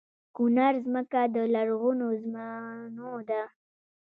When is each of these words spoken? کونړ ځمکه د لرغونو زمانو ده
کونړ 0.35 0.73
ځمکه 0.85 1.21
د 1.35 1.37
لرغونو 1.53 2.07
زمانو 2.23 3.11
ده 3.29 3.41